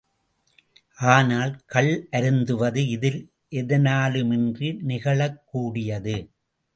ஆனால் 0.99 1.51
கள் 1.65 1.89
அருந்துவது 2.11 2.81
இதில் 2.87 3.19
எதனாலுமின்றி 3.51 4.69
நிகழக்கூடியது. 4.87 6.15